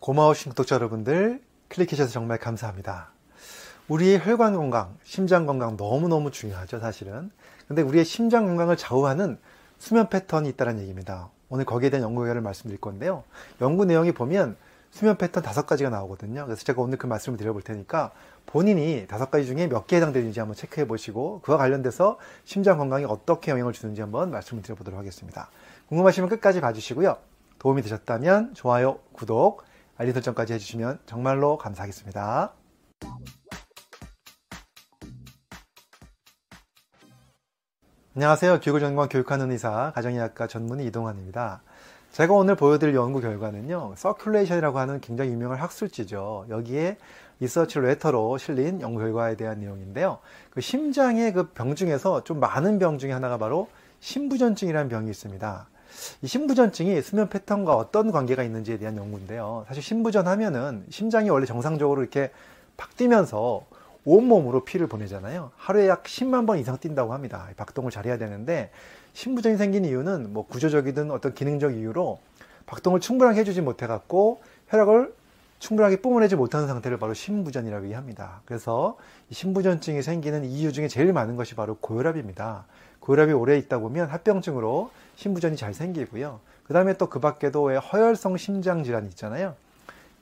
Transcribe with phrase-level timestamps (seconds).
[0.00, 3.10] 고마우신 구독자 여러분들 클릭해주셔서 정말 감사합니다.
[3.88, 7.30] 우리의 혈관 건강, 심장 건강 너무너무 중요하죠, 사실은.
[7.66, 9.38] 근데 우리의 심장 건강을 좌우하는
[9.78, 11.30] 수면 패턴이 있다는 얘기입니다.
[11.48, 13.24] 오늘 거기에 대한 연구 결과를 말씀드릴 건데요.
[13.60, 14.56] 연구 내용이 보면
[14.90, 16.44] 수면 패턴 다섯 가지가 나오거든요.
[16.46, 18.12] 그래서 제가 오늘 그 말씀을 드려볼 테니까
[18.46, 23.72] 본인이 다섯 가지 중에 몇개 해당되는지 한번 체크해 보시고 그와 관련돼서 심장 건강에 어떻게 영향을
[23.72, 25.50] 주는지 한번 말씀을 드려보도록 하겠습니다.
[25.88, 27.16] 궁금하시면 끝까지 봐주시고요.
[27.58, 29.67] 도움이 되셨다면 좋아요, 구독,
[29.98, 32.52] 알림 설정까지 해주시면 정말로 감사하겠습니다.
[38.14, 38.60] 안녕하세요.
[38.60, 41.62] 교육을 전공한 교육하는 의사, 가정의학과 전문의 이동환입니다.
[42.12, 46.46] 제가 오늘 보여드릴 연구 결과는요, Circulation이라고 하는 굉장히 유명한 학술지죠.
[46.48, 46.96] 여기에
[47.40, 50.18] research letter로 실린 연구 결과에 대한 내용인데요.
[50.50, 55.68] 그 심장의 그 병 중에서 좀 많은 병 중에 하나가 바로 심부전증이라는 병이 있습니다.
[56.22, 59.64] 이 심부전증이 수면 패턴과 어떤 관계가 있는지에 대한 연구인데요.
[59.68, 62.30] 사실 심부전 하면은 심장이 원래 정상적으로 이렇게
[62.76, 63.64] 팍 뛰면서
[64.04, 65.50] 온몸으로 피를 보내잖아요.
[65.56, 67.48] 하루에 약 10만 번 이상 뛴다고 합니다.
[67.56, 68.70] 박동을 잘해야 되는데
[69.12, 72.18] 심부전이 생긴 이유는 뭐 구조적이든 어떤 기능적 이유로
[72.66, 75.12] 박동을 충분하게 해주지 못해갖고 혈액을
[75.58, 78.42] 충분하게 뿜어내지 못하는 상태를 바로 심부전이라고 얘기합니다.
[78.44, 78.96] 그래서
[79.32, 82.64] 심부전증이 생기는 이유 중에 제일 많은 것이 바로 고혈압입니다.
[83.00, 86.40] 고혈압이 오래 있다 보면 합병증으로 심부전이 잘 생기고요.
[86.64, 89.54] 그 다음에 또 그 밖에도 왜 허혈성 심장 질환이 있잖아요.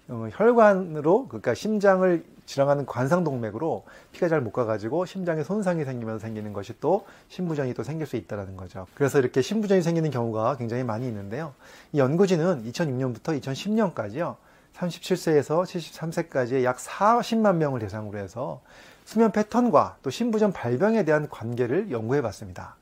[0.08, 6.74] 어, 혈관으로 그러니까 심장을 지나가는 관상동맥으로 피가 잘 못 가가지고 심장에 손상이 생기면서 생기는 것이
[6.80, 8.86] 또 심부전이 또 생길 수 있다는 거죠.
[8.94, 11.52] 그래서 이렇게 심부전이 생기는 경우가 굉장히 많이 있는데요.
[11.92, 14.36] 이 연구진은 2006년부터 2010년까지요.
[14.77, 18.61] 37세에서 73세까지의 약 40만 명을 대상으로 해서
[19.05, 22.77] 수면 패턴과 또 심부전 발병에 대한 관계를 연구해 봤습니다.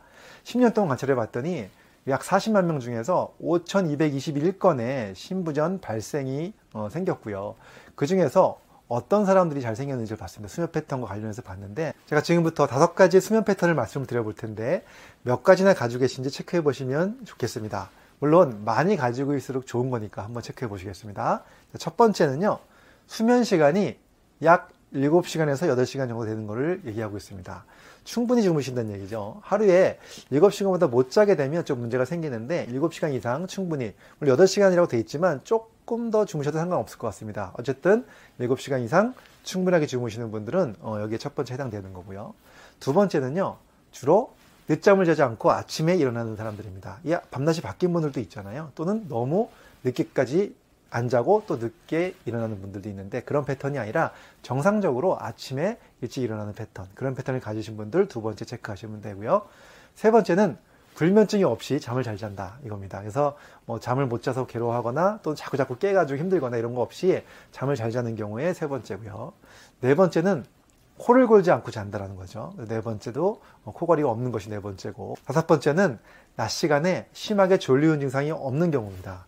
[0.44, 1.70] 10년 동안 관찰해 봤더니
[2.08, 7.54] 약 40만 명 중에서 5,221건의 심부전 발생이 어, 생겼고요.
[7.94, 10.52] 그 중에서 어떤 사람들이 잘 생겼는지를 봤습니다.
[10.52, 14.84] 수면 패턴과 관련해서 봤는데 제가 지금부터 다섯 가지 수면 패턴을 말씀을 드려볼 텐데
[15.22, 17.90] 몇 가지나 가지고 계신지 체크해 보시면 좋겠습니다.
[18.18, 21.42] 물론 많이 가지고 있을수록 좋은 거니까 한번 체크해 보시겠습니다.
[21.78, 22.58] 첫 번째는요.
[23.06, 23.98] 수면 시간이
[24.42, 27.64] 약 7시간에서 8시간 정도 되는 것을 얘기하고 있습니다.
[28.04, 29.40] 충분히 주무신다는 얘기죠.
[29.42, 29.98] 하루에
[30.30, 36.10] 7시간보다 못 자게 되면 좀 문제가 생기는데 7시간 이상 충분히 물론 8시간이라고 돼 있지만 조금
[36.10, 37.52] 더 주무셔도 상관없을 것 같습니다.
[37.58, 38.04] 어쨌든
[38.40, 42.34] 7시간 이상 충분하게 주무시는 분들은 어, 여기에 첫 번째 해당되는 거고요.
[42.80, 43.56] 두 번째는요.
[43.90, 44.34] 주로
[44.68, 47.00] 늦잠을 자지 않고 아침에 일어나는 사람들입니다.
[47.04, 48.70] 이 밤낮이 바뀐 분들도 있잖아요.
[48.74, 49.48] 또는 너무
[49.84, 50.54] 늦게까지
[50.94, 54.12] 안 자고 또 늦게 일어나는 분들도 있는데 그런 패턴이 아니라
[54.42, 59.42] 정상적으로 아침에 일찍 일어나는 패턴 그런 패턴을 가지신 분들 두 번째 체크하시면 되고요.
[59.96, 60.56] 세 번째는
[60.94, 63.00] 불면증이 없이 잠을 잘 잔다 이겁니다.
[63.00, 67.74] 그래서 뭐 잠을 못 자서 괴로워하거나 또 자꾸 자꾸 깨가지고 힘들거나 이런 거 없이 잠을
[67.74, 69.32] 잘 자는 경우에 세 번째고요.
[69.80, 70.44] 네 번째는
[70.98, 72.54] 코를 골지 않고 잔다라는 거죠.
[72.68, 75.98] 네 번째도 코걸이가 없는 것이 네 번째고 다섯 번째는
[76.36, 79.26] 낮 시간에 심하게 졸리운 증상이 없는 경우입니다.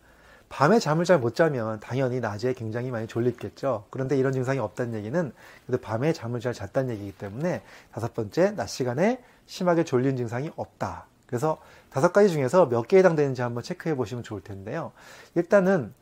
[0.56, 3.84] 밤에 잠을 잘 못 자면 당연히 낮에 굉장히 많이 졸립겠죠.
[3.90, 5.32] 그런데 이런 증상이 없다는 얘기는
[5.66, 7.60] 그래도 밤에 잠을 잘 잤다는 얘기이기 때문에
[7.92, 11.08] 다섯 번째 낮 시간에 심하게 졸린 증상이 없다.
[11.26, 11.58] 그래서
[11.90, 14.92] 다섯 가지 중에서 몇개 해당되는지 한번 체크해 보시면 좋을 텐데요.
[15.34, 15.92] 일단은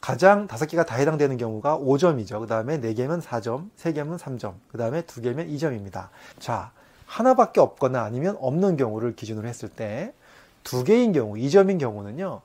[0.00, 2.40] 가장 다섯 개가 다 해당되는 경우가 5점이죠.
[2.40, 6.08] 그 다음에 4개면 4점, 3개면 3점, 그 다음에 2개면 2점입니다.
[6.38, 6.72] 자,
[7.04, 10.14] 하나밖에 없거나 아니면 없는 경우를 기준으로 했을 때,
[10.64, 12.40] 두 개인 경우, 2점인 경우는요,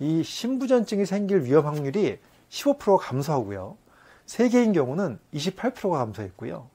[0.00, 2.18] 이 심부전증이 생길 위험 확률이
[2.50, 3.76] 15%가 감소하고요.
[4.26, 6.68] 3개인 경우는 28%가 감소했고요.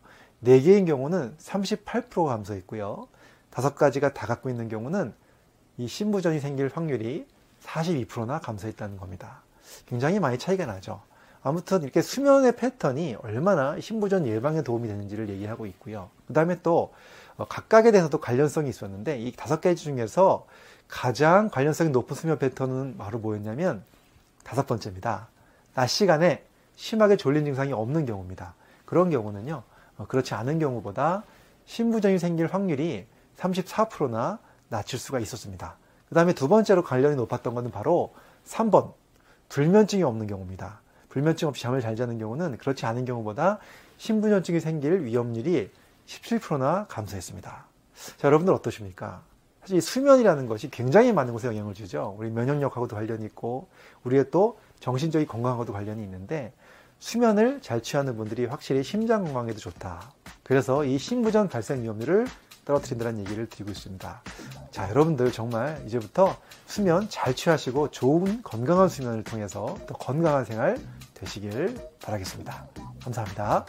[0.44, 3.08] 4개인 경우는 38%가 감소했고요.
[3.52, 5.14] 5가지가 다 갖고 있는 경우는
[5.78, 7.26] 이 심부전이 생길 확률이
[7.64, 9.42] 42%나 감소했다는 겁니다.
[9.86, 11.02] 굉장히 많이 차이가 나죠.
[11.44, 16.10] 아무튼 이렇게 수면의 패턴이 얼마나 심부전 예방에 도움이 되는지를 얘기하고 있고요.
[16.28, 16.94] 그 다음에 또 어,
[17.38, 20.46] 각각에 대해서도 관련성이 있었는데 이 다섯 가지 중에서
[20.88, 23.84] 가장 관련성이 높은 수면 패턴은 바로 뭐였냐면
[24.44, 25.28] 다섯 번째입니다.
[25.74, 26.44] 낮 시간에
[26.76, 28.54] 심하게 졸린 증상이 없는 경우입니다.
[28.86, 29.64] 그런 경우는요,
[29.98, 31.24] 어, 그렇지 않은 경우보다
[31.66, 33.06] 심부전이 생길 확률이
[33.38, 35.78] 34%나 낮출 수가 있었습니다.
[36.10, 38.14] 그 다음에 두 번째로 관련이 높았던 것은 바로
[38.46, 38.94] 3번,
[39.50, 40.82] 불면증이 없는 경우입니다.
[41.10, 43.60] 불면증 없이 잠을 잘 자는 경우는 그렇지 않은 경우보다
[43.98, 45.72] 심부전증이 생길 위험률이
[46.06, 47.66] 17%나 감소했습니다.
[48.18, 49.24] 자, 여러분들 어떠십니까?
[49.62, 52.16] 사실 수면이라는 것이 굉장히 많은 곳에 영향을 주죠.
[52.18, 53.70] 우리 면역력하고도 관련이 있고,
[54.04, 56.54] 우리의 또 정신적인 건강하고도 관련이 있는데,
[57.00, 60.12] 수면을 잘 취하는 분들이 확실히 심장 건강에도 좋다.
[60.44, 62.28] 그래서 이 심부전 발생 위험률을
[62.66, 64.22] 떨어뜨린다는 얘기를 드리고 있습니다.
[64.72, 70.78] 자, 여러분들 정말 이제부터 수면 잘 취하시고 좋은 건강한 수면을 통해서 더 건강한 생활
[71.14, 72.68] 되시길 바라겠습니다.
[73.04, 73.66] 감사합니다.